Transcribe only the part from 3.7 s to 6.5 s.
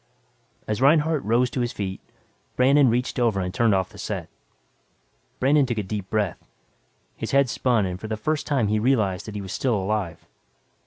off the set. Brandon took a deep breath.